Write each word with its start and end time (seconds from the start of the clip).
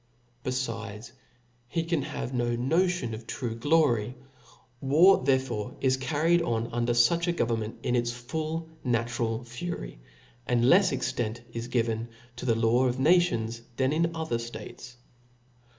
Befides, 0.43 1.11
he 1.67 1.83
can 1.83 2.01
have 2.01 2.33
no. 2.33 2.55
notion 2.55 3.13
of 3.13 3.27
true 3.27 3.53
glory. 3.53 4.15
War 4.81 5.23
therefore 5.23 5.75
is 5.79 5.95
carried 5.95 6.41
on 6.41 6.69
under 6.73 6.93
fuch 6.93 7.27
a 7.27 7.31
government 7.31 7.77
in 7.83 7.95
its 7.95 8.11
full 8.11 8.67
na 8.83 9.03
tural 9.03 9.45
fury, 9.45 9.99
and 10.47 10.65
lefs 10.65 10.91
extent 10.91 11.41
is 11.53 11.67
given 11.67 12.09
to 12.37 12.47
the 12.47 12.55
law 12.55 12.85
of 12.87 12.97
nations 12.97 13.61
than 13.77 13.93
in 13.93 14.15
other 14.15 14.39
ftates. 14.39 14.95